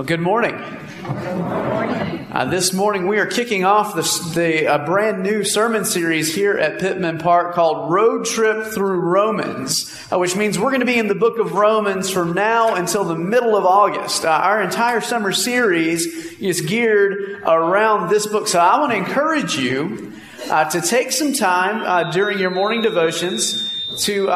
[0.00, 0.54] Well, good morning.
[0.54, 4.00] Uh, this morning we are kicking off the,
[4.34, 10.18] the brand new sermon series here at Pittman Park called Road Trip Through Romans, uh,
[10.18, 13.14] which means we're going to be in the book of Romans from now until the
[13.14, 14.24] middle of August.
[14.24, 16.06] Uh, our entire summer series
[16.40, 18.48] is geared around this book.
[18.48, 20.14] So I want to encourage you
[20.48, 23.70] uh, to take some time uh, during your morning devotions
[24.04, 24.28] to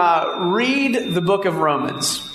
[0.53, 2.34] read the book of Romans.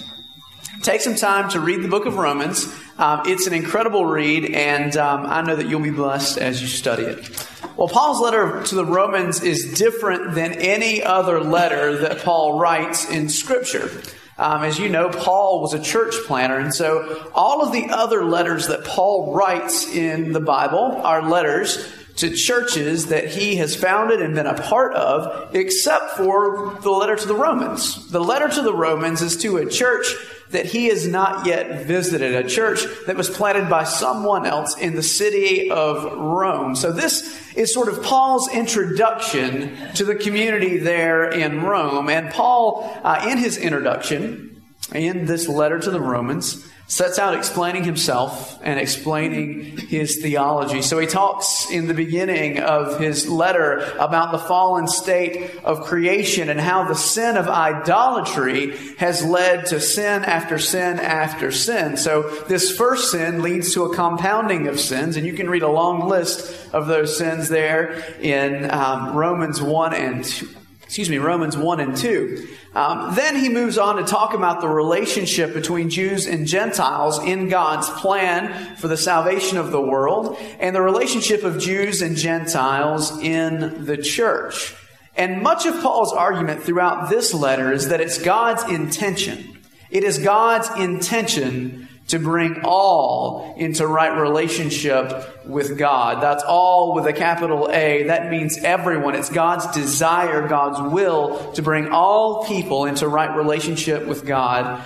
[0.81, 2.73] Take some time to read the book of Romans.
[2.97, 6.69] Um, it's an incredible read, and um, I know that you'll be blessed as you
[6.69, 7.47] study it.
[7.75, 13.09] Well, Paul's letter to the Romans is different than any other letter that Paul writes
[13.09, 13.91] in Scripture.
[14.37, 18.23] Um, as you know, Paul was a church planter, and so all of the other
[18.23, 24.21] letters that Paul writes in the Bible are letters to churches that he has founded
[24.21, 28.09] and been a part of, except for the letter to the Romans.
[28.11, 30.15] The letter to the Romans is to a church
[30.51, 34.95] that he has not yet visited, a church that was planted by someone else in
[34.95, 36.75] the city of Rome.
[36.75, 42.09] So this is sort of Paul's introduction to the community there in Rome.
[42.09, 47.83] And Paul, uh, in his introduction, in this letter to the Romans, sets out explaining
[47.83, 50.81] himself and explaining his theology.
[50.81, 56.49] So he talks in the beginning of his letter about the fallen state of creation
[56.49, 61.95] and how the sin of idolatry has led to sin after sin after sin.
[61.95, 65.69] So this first sin leads to a compounding of sins, and you can read a
[65.69, 70.49] long list of those sins there in um, Romans 1 and 2
[70.89, 72.47] excuse me, Romans 1 and 2.
[72.73, 77.47] Um, then he moves on to talk about the relationship between Jews and Gentiles in
[77.47, 83.15] God's plan for the salvation of the world and the relationship of Jews and Gentiles
[83.19, 84.73] in the church.
[85.15, 89.59] And much of Paul's argument throughout this letter is that it's God's intention.
[89.91, 96.21] It is God's intention to bring all into right relationship with God.
[96.21, 98.03] That's all with a capital A.
[98.03, 99.15] That means everyone.
[99.15, 104.83] It's God's desire, God's will to bring all people into right relationship with God.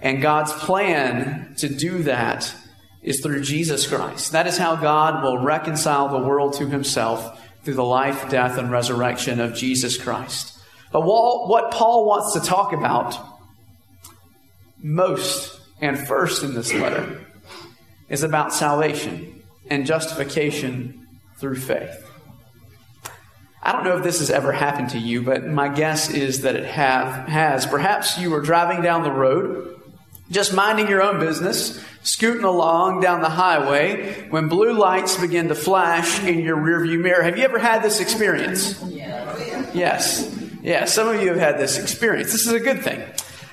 [0.00, 2.54] And God's plan to do that
[3.02, 4.32] is through Jesus Christ.
[4.32, 8.70] That is how God will reconcile the world to himself through the life, death, and
[8.70, 10.56] resurrection of Jesus Christ.
[10.92, 13.18] But what Paul wants to talk about
[14.82, 17.24] most and first in this letter
[18.08, 21.06] is about salvation and justification
[21.38, 22.06] through faith.
[23.62, 26.56] I don't know if this has ever happened to you, but my guess is that
[26.56, 27.66] it have, has.
[27.66, 29.80] Perhaps you were driving down the road,
[30.30, 35.54] just minding your own business, scooting along down the highway when blue lights begin to
[35.54, 37.22] flash in your rearview mirror.
[37.22, 38.82] Have you ever had this experience?
[39.74, 40.34] Yes.
[40.62, 42.32] Yes, some of you have had this experience.
[42.32, 43.02] This is a good thing.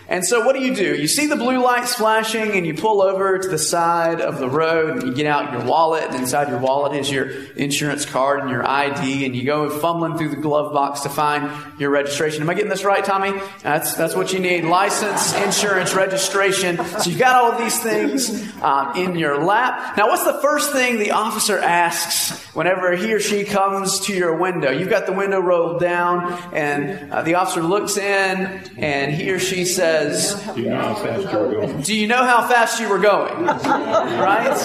[0.09, 0.95] And so, what do you do?
[0.95, 4.49] You see the blue lights flashing, and you pull over to the side of the
[4.49, 8.39] road, and you get out your wallet, and inside your wallet is your insurance card
[8.39, 12.41] and your ID, and you go fumbling through the glove box to find your registration.
[12.41, 13.37] Am I getting this right, Tommy?
[13.63, 16.77] That's that's what you need: license, insurance, registration.
[16.77, 18.29] So you've got all of these things
[18.61, 19.97] um, in your lap.
[19.97, 24.37] Now, what's the first thing the officer asks whenever he or she comes to your
[24.37, 24.71] window?
[24.71, 29.39] You've got the window rolled down, and uh, the officer looks in, and he or
[29.39, 31.81] she says says, Do you know how fast you were going?
[31.81, 33.45] Do you know how fast you were going?
[33.45, 34.57] right?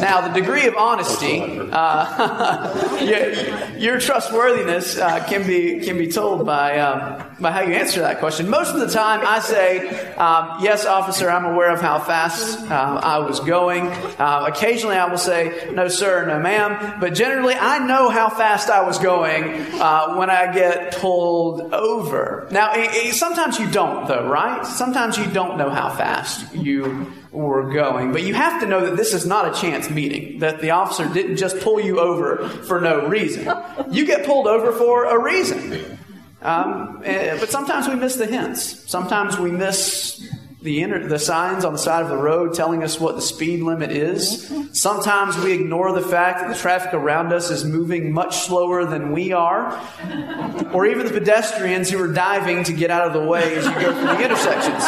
[0.00, 6.46] Now, the degree of honesty, uh, your, your, trustworthiness uh, can be can be told
[6.46, 8.48] by um, by how you answer that question.
[8.48, 13.00] Most of the time, I say, um, "Yes, officer, I'm aware of how fast uh,
[13.02, 17.78] I was going." Uh, occasionally, I will say, "No, sir, no, ma'am," but generally, I
[17.86, 19.44] know how fast I was going
[19.74, 22.48] uh, when I get pulled over.
[22.50, 24.64] Now, it, it, sometimes you don't don't, though, right?
[24.66, 28.12] Sometimes you don't know how fast you were going.
[28.12, 31.08] But you have to know that this is not a chance meeting, that the officer
[31.12, 33.50] didn't just pull you over for no reason.
[33.90, 35.98] You get pulled over for a reason.
[36.42, 38.90] Um, eh, but sometimes we miss the hints.
[38.90, 40.28] Sometimes we miss
[40.64, 43.60] the, inter- the signs on the side of the road telling us what the speed
[43.60, 44.50] limit is.
[44.72, 49.12] Sometimes we ignore the fact that the traffic around us is moving much slower than
[49.12, 49.78] we are,
[50.72, 53.72] or even the pedestrians who are diving to get out of the way as you
[53.74, 54.84] go through the intersections.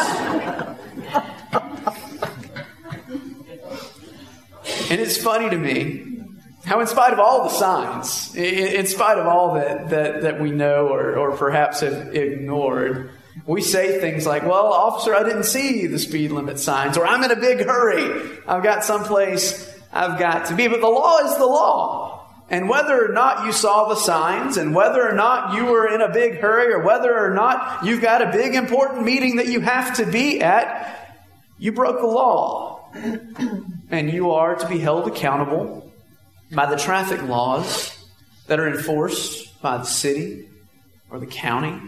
[4.91, 6.23] And it's funny to me
[6.65, 10.53] how, in spite of all the signs, in spite of all that, that, that we
[10.53, 13.11] know or, or perhaps have ignored,
[13.45, 17.23] we say things like, well, officer, I didn't see the speed limit signs, or I'm
[17.23, 18.39] in a big hurry.
[18.47, 20.69] I've got someplace I've got to be.
[20.69, 22.15] But the law is the law.
[22.49, 26.01] And whether or not you saw the signs, and whether or not you were in
[26.01, 29.61] a big hurry, or whether or not you've got a big important meeting that you
[29.61, 31.17] have to be at,
[31.59, 32.89] you broke the law.
[33.91, 35.93] and you are to be held accountable
[36.53, 37.93] by the traffic laws
[38.47, 40.49] that are enforced by the city
[41.11, 41.81] or the county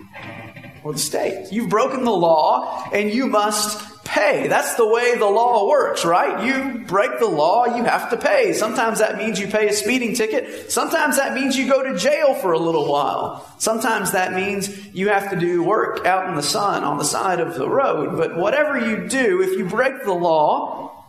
[0.84, 1.52] or the state.
[1.52, 4.48] You've broken the law and you must pay.
[4.48, 6.46] That's the way the law works, right?
[6.46, 8.54] You break the law, you have to pay.
[8.54, 10.72] Sometimes that means you pay a speeding ticket.
[10.72, 13.46] Sometimes that means you go to jail for a little while.
[13.58, 17.40] Sometimes that means you have to do work out in the sun on the side
[17.40, 18.16] of the road.
[18.16, 21.06] But whatever you do, if you break the law,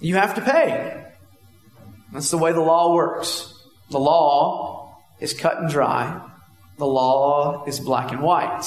[0.00, 1.06] you have to pay.
[2.12, 3.54] That's the way the law works.
[3.90, 6.29] The law is cut and dry.
[6.80, 8.64] The law is black and white.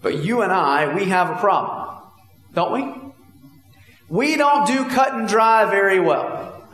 [0.00, 1.94] But you and I, we have a problem
[2.54, 3.12] don't we?
[4.08, 6.68] We don't do cut and dry very well.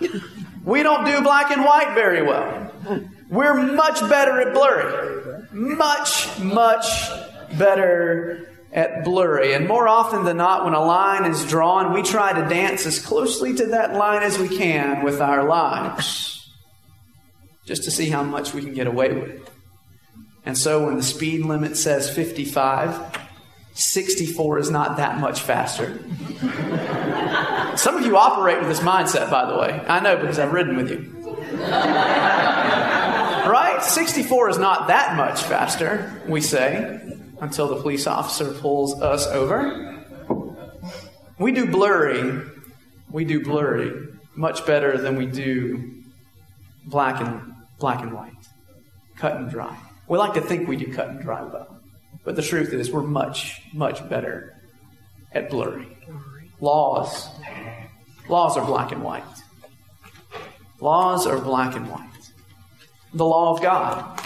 [0.65, 2.71] We don't do black and white very well.
[3.31, 5.47] We're much better at blurry.
[5.53, 6.87] Much, much
[7.59, 9.55] better at blurry.
[9.55, 12.99] And more often than not, when a line is drawn, we try to dance as
[12.99, 16.49] closely to that line as we can with our lives,
[17.65, 19.51] just to see how much we can get away with.
[20.45, 23.19] And so when the speed limit says 55,
[23.75, 25.99] 64 is not that much faster.
[27.77, 29.85] Some of you operate with this mindset, by the way.
[29.87, 31.11] I know because I've ridden with you.
[33.49, 33.79] right?
[33.83, 37.01] 64 is not that much faster, we say,
[37.41, 40.05] until the police officer pulls us over.
[41.39, 42.43] We do blurry.
[43.11, 46.03] We do blurry much better than we do
[46.87, 48.33] black and black and white.
[49.17, 49.77] Cut and dry.
[50.11, 51.81] We like to think we do cut and dry well.
[52.25, 54.61] But the truth is, we're much, much better
[55.31, 55.87] at blurry.
[56.59, 57.29] Laws.
[58.29, 59.23] Laws are black and white.
[60.81, 62.33] Laws are black and white.
[63.15, 64.21] The law of God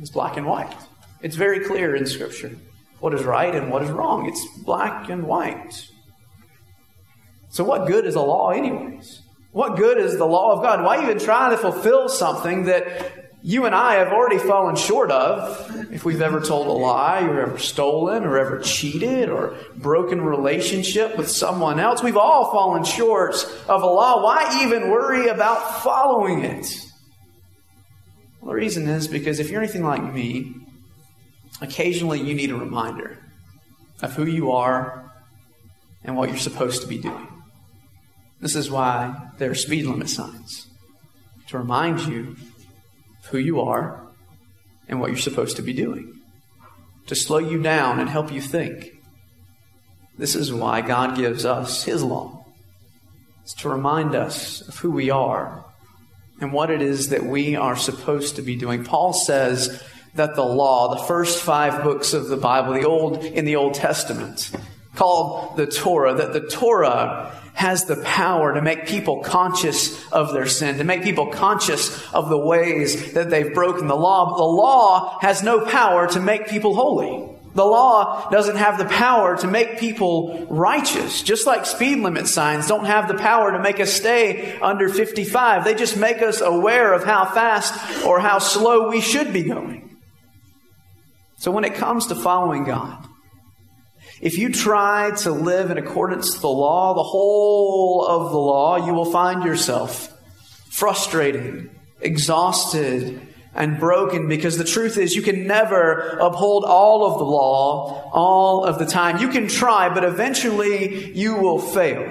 [0.00, 0.74] is black and white.
[1.20, 2.56] It's very clear in Scripture
[3.00, 4.26] what is right and what is wrong.
[4.26, 5.86] It's black and white.
[7.50, 9.20] So, what good is a law, anyways?
[9.52, 10.82] What good is the law of God?
[10.82, 15.92] Why even try to fulfill something that you and I have already fallen short of
[15.92, 21.16] if we've ever told a lie or ever stolen or ever cheated or broken relationship
[21.16, 22.02] with someone else.
[22.02, 23.36] We've all fallen short
[23.68, 24.24] of a law.
[24.24, 26.66] Why even worry about following it?
[28.40, 30.52] Well, the reason is because if you're anything like me,
[31.60, 33.16] occasionally you need a reminder
[34.02, 35.08] of who you are
[36.02, 37.28] and what you're supposed to be doing.
[38.40, 40.66] This is why there are speed limit signs
[41.46, 42.34] to remind you
[43.30, 44.02] who you are
[44.88, 46.20] and what you're supposed to be doing,
[47.06, 48.92] to slow you down and help you think.
[50.18, 52.44] This is why God gives us His law.
[53.42, 55.64] It's to remind us of who we are
[56.40, 58.84] and what it is that we are supposed to be doing.
[58.84, 59.82] Paul says
[60.14, 63.74] that the law, the first five books of the Bible, the old in the Old
[63.74, 64.50] Testament,
[64.96, 70.46] called the Torah, that the Torah has the power to make people conscious of their
[70.46, 74.30] sin, to make people conscious of the ways that they've broken the law.
[74.30, 77.32] But the law has no power to make people holy.
[77.54, 81.22] The law doesn't have the power to make people righteous.
[81.22, 85.64] Just like speed limit signs don't have the power to make us stay under 55.
[85.64, 89.96] They just make us aware of how fast or how slow we should be going.
[91.38, 93.06] So when it comes to following God,
[94.20, 98.86] if you try to live in accordance to the law, the whole of the law,
[98.86, 100.12] you will find yourself
[100.70, 101.70] frustrated,
[102.00, 103.20] exhausted,
[103.54, 108.64] and broken because the truth is you can never uphold all of the law all
[108.64, 109.18] of the time.
[109.18, 112.02] You can try, but eventually you will fail.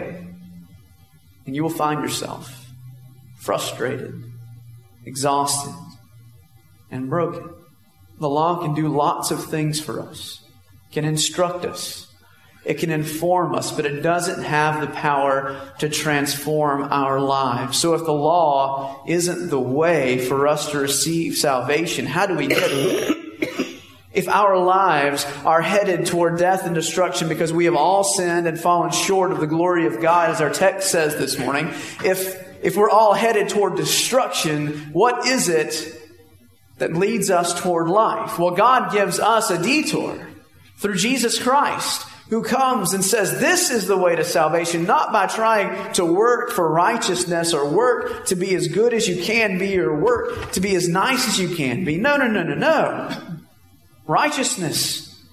[1.45, 2.67] And you will find yourself
[3.37, 4.23] frustrated,
[5.05, 5.75] exhausted,
[6.89, 7.53] and broken.
[8.19, 10.44] The law can do lots of things for us
[10.95, 12.07] can instruct us,
[12.63, 17.77] it can inform us, but it doesn't have the power to transform our lives.
[17.77, 22.47] So if the law isn't the way for us to receive salvation, how do we
[22.47, 23.81] get it?
[24.13, 28.57] If our lives are headed toward death and destruction because we have all sinned and
[28.57, 31.67] fallen short of the glory of God, as our text says this morning,
[32.05, 36.01] if, if we're all headed toward destruction, what is it
[36.77, 38.39] that leads us toward life?
[38.39, 40.25] Well, God gives us a detour
[40.77, 45.27] through Jesus Christ, who comes and says, This is the way to salvation, not by
[45.27, 49.77] trying to work for righteousness or work to be as good as you can be
[49.79, 51.97] or work to be as nice as you can be.
[51.97, 53.21] No, no, no, no, no.
[54.07, 55.23] Righteousness,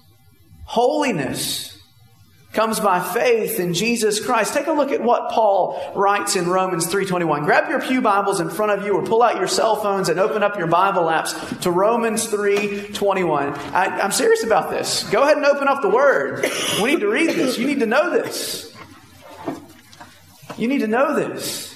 [0.65, 1.72] holiness,
[2.53, 4.53] comes by faith in Jesus Christ.
[4.53, 7.43] Take a look at what Paul writes in Romans 3:21.
[7.45, 10.19] Grab your pew Bibles in front of you or pull out your cell phones and
[10.19, 13.55] open up your Bible apps to Romans 3:21.
[13.73, 15.03] I'm serious about this.
[15.09, 16.49] Go ahead and open up the word.
[16.81, 17.57] We need to read this.
[17.57, 18.71] You need to know this.
[20.55, 21.73] You need to know this.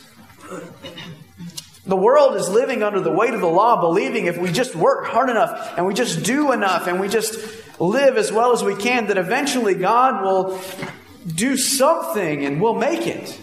[1.87, 5.07] The world is living under the weight of the law, believing if we just work
[5.07, 7.39] hard enough and we just do enough and we just
[7.79, 10.59] live as well as we can, that eventually God will
[11.35, 13.39] do something and we'll make it.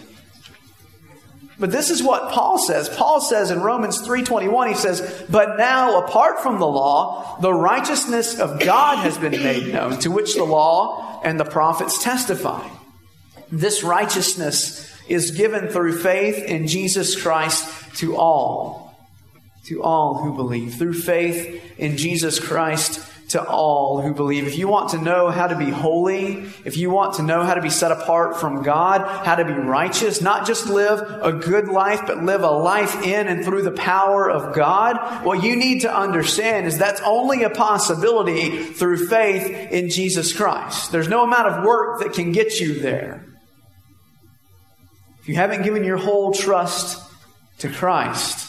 [1.57, 2.89] But this is what Paul says.
[2.89, 8.37] Paul says in Romans 3:21 he says, "But now apart from the law, the righteousness
[8.37, 12.61] of God has been made known, to which the law and the prophets testify."
[13.51, 17.65] This righteousness is given through faith in Jesus Christ
[17.97, 18.93] to all,
[19.67, 20.75] to all who believe.
[20.75, 24.45] Through faith in Jesus Christ to all who believe.
[24.45, 27.55] If you want to know how to be holy, if you want to know how
[27.55, 31.67] to be set apart from God, how to be righteous, not just live a good
[31.67, 35.81] life, but live a life in and through the power of God, what you need
[35.81, 40.91] to understand is that's only a possibility through faith in Jesus Christ.
[40.91, 43.25] There's no amount of work that can get you there.
[45.21, 47.01] If you haven't given your whole trust
[47.59, 48.44] to Christ,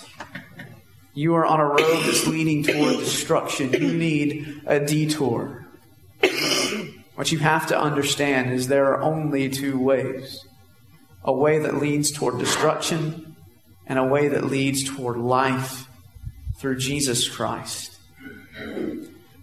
[1.17, 3.73] you are on a road that's leading toward destruction.
[3.73, 5.67] You need a detour.
[7.15, 10.45] What you have to understand is there are only two ways
[11.25, 13.35] a way that leads toward destruction
[13.87, 15.89] and a way that leads toward life
[16.59, 17.99] through Jesus Christ.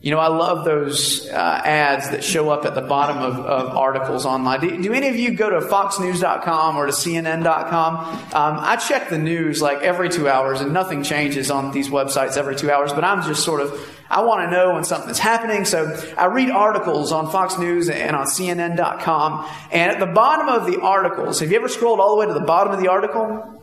[0.03, 3.77] You know, I love those uh, ads that show up at the bottom of, of
[3.77, 4.59] articles online.
[4.59, 7.95] Do, do, any of you go to foxnews.com or to cnn.com?
[7.95, 12.35] Um, I check the news like every two hours and nothing changes on these websites
[12.35, 15.63] every two hours, but I'm just sort of, I want to know when something's happening.
[15.63, 19.49] So I read articles on Fox News and on cnn.com.
[19.71, 22.33] And at the bottom of the articles, have you ever scrolled all the way to
[22.33, 23.62] the bottom of the article?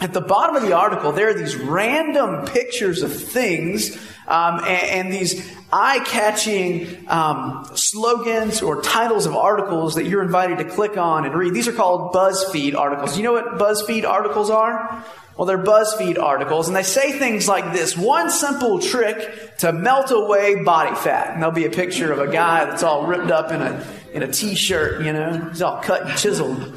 [0.00, 3.96] At the bottom of the article, there are these random pictures of things
[4.28, 4.68] um, and,
[5.08, 10.96] and, these eye catching um, slogans or titles of articles that you're invited to click
[10.96, 11.52] on and read.
[11.52, 13.16] These are called BuzzFeed articles.
[13.16, 15.04] You know what BuzzFeed articles are?
[15.36, 20.10] Well, they're BuzzFeed articles, and they say things like this one simple trick to melt
[20.10, 21.32] away body fat.
[21.32, 24.22] And there'll be a picture of a guy that's all ripped up in a, in
[24.22, 26.72] a t shirt, you know, he's all cut and chiseled.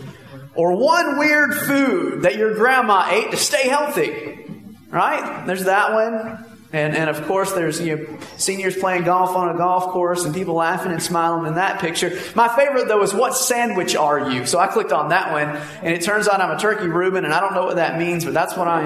[0.55, 4.45] Or one weird food that your grandma ate to stay healthy.
[4.89, 5.45] Right?
[5.45, 6.45] There's that one.
[6.73, 10.33] And, and of course, there's you know, seniors playing golf on a golf course and
[10.33, 12.17] people laughing and smiling in that picture.
[12.33, 14.45] My favorite, though, is what sandwich are you?
[14.45, 17.33] So I clicked on that one, and it turns out I'm a turkey Reuben, and
[17.33, 18.83] I don't know what that means, but that's what I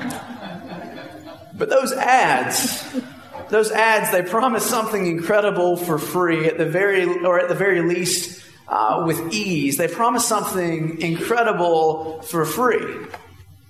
[0.00, 1.56] am.
[1.56, 2.92] but those ads,
[3.48, 7.82] those ads, they promise something incredible for free at the very, or at the very
[7.82, 9.76] least, uh, with ease.
[9.76, 13.06] They promise something incredible for free.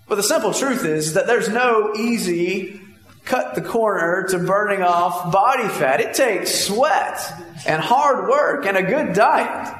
[0.09, 2.81] But the simple truth is that there's no easy
[3.25, 6.01] cut the corner to burning off body fat.
[6.01, 7.21] It takes sweat
[7.67, 9.79] and hard work and a good diet.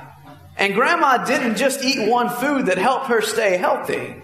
[0.57, 4.15] And grandma didn't just eat one food that helped her stay healthy.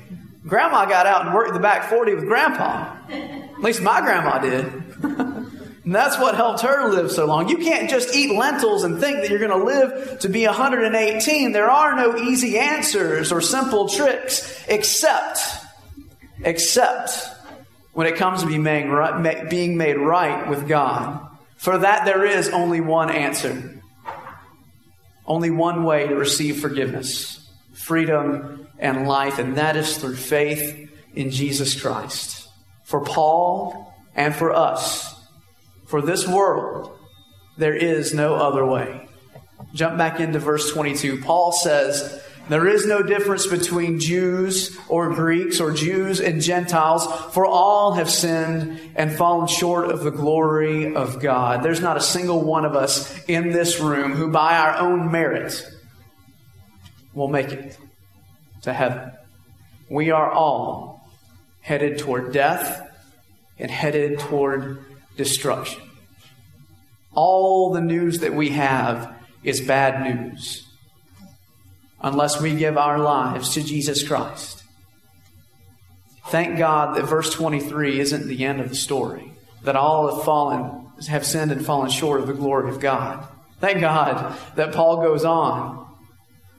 [0.46, 2.96] Grandma got out and worked the back 40 with grandpa.
[3.10, 4.64] At least my grandma did.
[5.88, 7.48] and that's what helped her live so long.
[7.48, 11.52] You can't just eat lentils and think that you're going to live to be 118.
[11.52, 15.40] There are no easy answers or simple tricks except
[16.44, 17.30] except
[17.94, 21.26] when it comes to being made right, being made right with God.
[21.56, 23.80] For that, there is only one answer,
[25.24, 31.30] only one way to receive forgiveness, freedom, and life, and that is through faith in
[31.30, 32.46] Jesus Christ.
[32.84, 35.14] For Paul and for us,
[35.88, 36.96] for this world,
[37.56, 39.08] there is no other way.
[39.74, 41.22] Jump back into verse 22.
[41.22, 47.44] Paul says, there is no difference between Jews or Greeks or Jews and Gentiles, for
[47.44, 51.62] all have sinned and fallen short of the glory of God.
[51.62, 55.62] There's not a single one of us in this room who, by our own merit,
[57.12, 57.76] will make it
[58.62, 59.12] to heaven.
[59.90, 61.10] We are all
[61.60, 62.88] headed toward death
[63.58, 64.84] and headed toward
[65.18, 65.82] destruction.
[67.12, 70.64] All the news that we have is bad news
[72.00, 74.62] unless we give our lives to Jesus Christ.
[76.28, 79.32] Thank God that verse 23 isn't the end of the story,
[79.64, 83.26] that all have fallen, have sinned and fallen short of the glory of God.
[83.60, 85.86] Thank God that Paul goes on.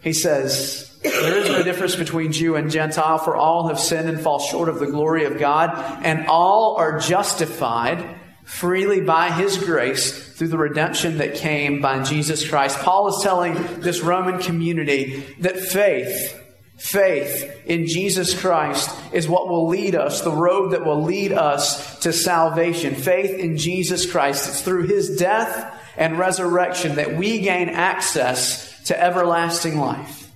[0.01, 4.19] He says, There is no difference between Jew and Gentile, for all have sinned and
[4.19, 5.71] fall short of the glory of God,
[6.03, 12.49] and all are justified freely by his grace through the redemption that came by Jesus
[12.49, 12.79] Christ.
[12.79, 16.35] Paul is telling this Roman community that faith,
[16.75, 21.99] faith in Jesus Christ is what will lead us, the road that will lead us
[21.99, 22.95] to salvation.
[22.95, 24.49] Faith in Jesus Christ.
[24.49, 30.31] It's through his death and resurrection that we gain access to everlasting life.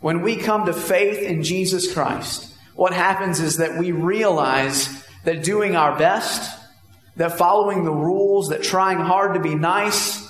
[0.00, 5.42] When we come to faith in Jesus Christ, what happens is that we realize that
[5.42, 6.55] doing our best,
[7.16, 10.26] that following the rules, that trying hard to be nice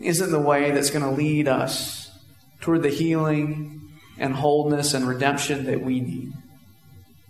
[0.00, 2.10] isn't the way that's going to lead us
[2.60, 6.32] toward the healing and wholeness and redemption that we need.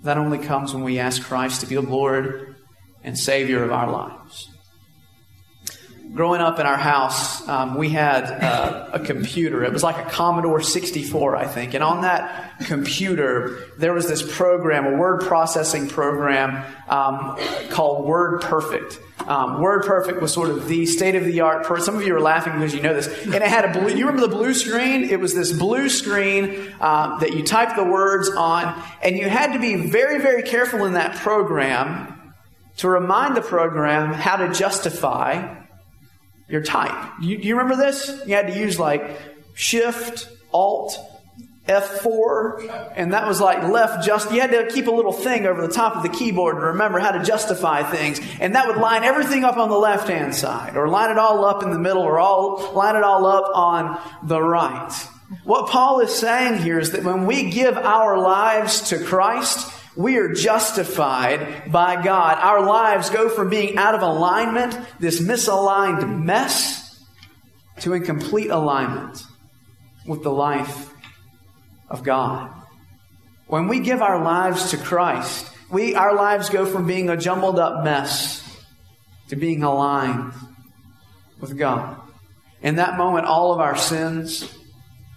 [0.04, 2.56] That only comes when we ask Christ to be the Lord
[3.04, 4.51] and Savior of our lives
[6.12, 9.64] growing up in our house, um, we had uh, a computer.
[9.64, 11.74] It was like a Commodore 64, I think.
[11.74, 17.38] And on that computer, there was this program, a word processing program um,
[17.70, 18.98] called Word Perfect.
[19.26, 21.64] Um, Word Perfect was sort of the state of the art.
[21.64, 23.06] Per- Some of you are laughing because you know this.
[23.24, 23.88] And it had a blue.
[23.94, 25.04] You remember the blue screen?
[25.04, 29.52] It was this blue screen uh, that you type the words on, and you had
[29.52, 32.34] to be very, very careful in that program
[32.78, 35.61] to remind the program how to justify
[36.48, 37.12] your type.
[37.20, 38.08] You, you remember this?
[38.26, 39.18] You had to use like
[39.54, 40.98] Shift, Alt,
[41.66, 45.64] F4, and that was like left just, you had to keep a little thing over
[45.64, 48.20] the top of the keyboard to remember how to justify things.
[48.40, 51.44] And that would line everything up on the left hand side, or line it all
[51.44, 54.92] up in the middle, or all, line it all up on the right.
[55.44, 60.16] What Paul is saying here is that when we give our lives to Christ, we
[60.16, 62.38] are justified by God.
[62.38, 67.04] Our lives go from being out of alignment, this misaligned mess,
[67.80, 69.22] to in complete alignment
[70.06, 70.90] with the life
[71.88, 72.50] of God.
[73.46, 77.58] When we give our lives to Christ, we, our lives go from being a jumbled
[77.58, 78.40] up mess
[79.28, 80.32] to being aligned
[81.40, 82.00] with God.
[82.62, 84.48] In that moment, all of our sins,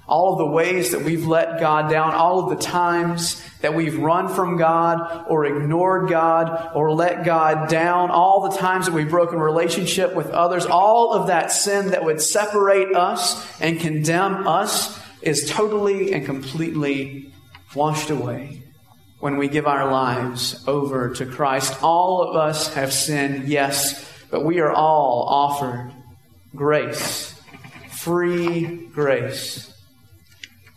[0.08, 3.98] all of the ways that we've let God down, all of the times that we've
[3.98, 9.10] run from God or ignored God or let God down, all the times that we've
[9.10, 15.00] broken relationship with others, all of that sin that would separate us and condemn us
[15.24, 17.34] is totally and completely
[17.74, 18.62] washed away
[19.20, 21.82] when we give our lives over to Christ.
[21.82, 25.92] All of us have sinned, yes, but we are all offered
[26.56, 27.34] grace,
[27.90, 29.75] free grace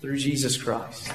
[0.00, 1.12] through Jesus Christ.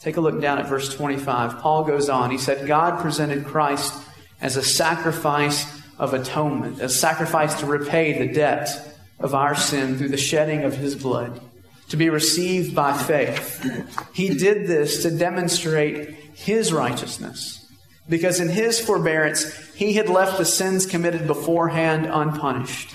[0.00, 1.60] Take a look down at verse 25.
[1.60, 2.30] Paul goes on.
[2.30, 3.94] He said, God presented Christ
[4.40, 5.64] as a sacrifice
[5.98, 10.76] of atonement, a sacrifice to repay the debt of our sin through the shedding of
[10.76, 11.40] his blood,
[11.88, 13.64] to be received by faith.
[14.12, 17.64] He did this to demonstrate his righteousness,
[18.08, 22.94] because in his forbearance, he had left the sins committed beforehand unpunished.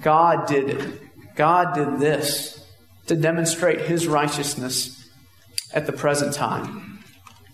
[0.00, 1.00] God did it.
[1.36, 2.53] God did this
[3.06, 5.08] to demonstrate his righteousness
[5.72, 7.00] at the present time,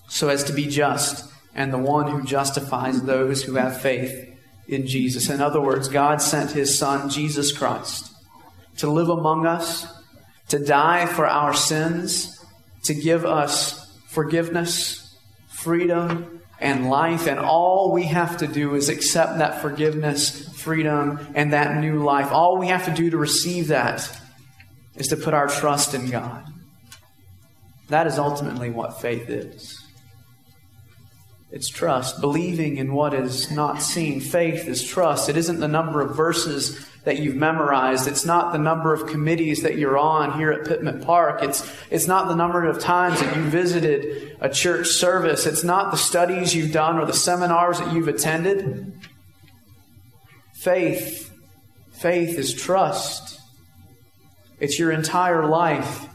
[0.08, 4.28] so as to be just and the one who justifies those who have faith
[4.68, 5.28] in Jesus.
[5.28, 8.12] In other words, God sent his Son, Jesus Christ,
[8.76, 9.86] to live among us,
[10.48, 12.44] to die for our sins,
[12.84, 15.16] to give us forgiveness,
[15.48, 17.26] freedom, and life.
[17.26, 22.30] And all we have to do is accept that forgiveness, freedom, and that new life.
[22.30, 24.19] All we have to do to receive that
[24.96, 26.44] is to put our trust in God.
[27.88, 29.76] That is ultimately what faith is.
[31.52, 34.20] It's trust, believing in what is not seen.
[34.20, 35.28] Faith is trust.
[35.28, 38.06] It isn't the number of verses that you've memorized.
[38.06, 41.42] It's not the number of committees that you're on here at Pittman Park.
[41.42, 45.44] It's, it's not the number of times that you visited a church service.
[45.44, 48.92] It's not the studies you've done or the seminars that you've attended.
[50.54, 51.32] Faith,
[51.90, 53.39] faith is trust.
[54.60, 56.06] It's your entire life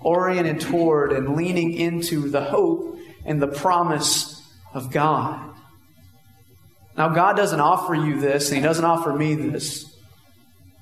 [0.00, 4.42] oriented toward and leaning into the hope and the promise
[4.74, 5.54] of God.
[6.96, 9.86] Now, God doesn't offer you this, and He doesn't offer me this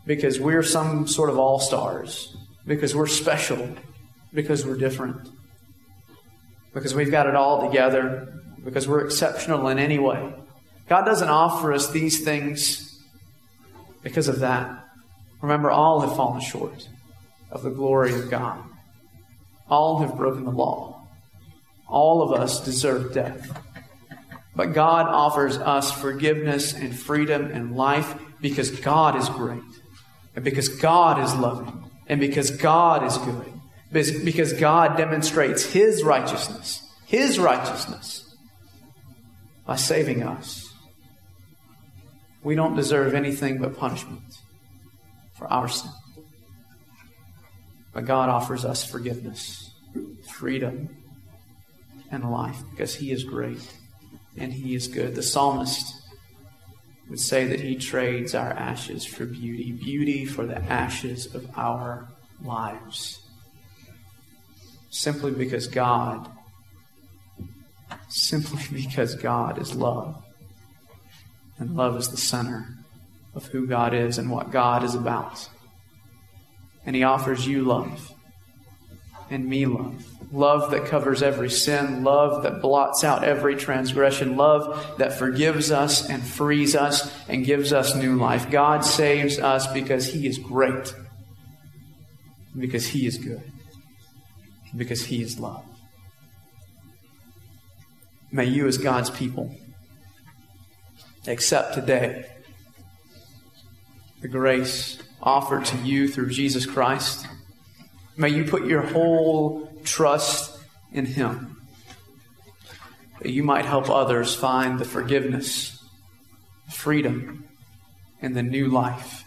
[0.07, 2.35] because we're some sort of all stars,
[2.67, 3.77] because we're special,
[4.33, 5.29] because we're different,
[6.73, 8.33] because we've got it all together,
[8.65, 10.35] because we're exceptional in any way.
[10.89, 12.99] God doesn't offer us these things
[14.03, 14.85] because of that.
[15.43, 16.89] Remember, all have fallen short
[17.51, 18.63] of the glory of God.
[19.69, 21.07] All have broken the law.
[21.87, 23.63] All of us deserve death.
[24.55, 29.63] But God offers us forgiveness and freedom and life because God is great,
[30.35, 36.83] and because God is loving, and because God is good, because God demonstrates His righteousness,
[37.07, 38.35] His righteousness,
[39.67, 40.73] by saving us.
[42.43, 44.23] We don't deserve anything but punishment
[45.35, 45.91] for our sin.
[47.93, 49.71] But God offers us forgiveness,
[50.29, 50.97] freedom,
[52.11, 53.61] and life because He is great
[54.37, 55.15] and He is good.
[55.15, 55.95] The psalmist
[57.09, 62.09] would say that He trades our ashes for beauty, beauty for the ashes of our
[62.43, 63.21] lives.
[64.93, 66.29] simply because God,
[68.09, 70.23] simply because God is love.
[71.59, 72.75] And love is the center
[73.35, 75.49] of who God is and what God is about.
[76.85, 78.13] And He offers you love
[79.31, 80.05] and me love.
[80.33, 86.09] Love that covers every sin, love that blots out every transgression, love that forgives us
[86.09, 88.51] and frees us and gives us new life.
[88.51, 90.95] God saves us because He is great,
[92.57, 93.43] because He is good,
[94.77, 95.65] because He is love.
[98.31, 99.53] May you, as God's people,
[101.27, 102.27] accept today
[104.21, 107.27] the grace offered to you through Jesus Christ.
[108.17, 110.59] May you put your whole trust
[110.93, 111.61] in Him,
[113.21, 115.83] that you might help others find the forgiveness,
[116.71, 117.49] freedom,
[118.21, 119.25] and the new life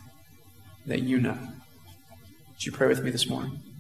[0.86, 1.38] that you know.
[2.50, 3.73] Would you pray with me this morning?